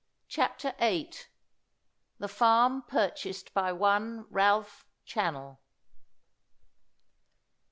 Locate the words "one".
3.73-4.25